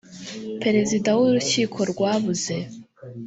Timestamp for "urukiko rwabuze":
1.27-2.55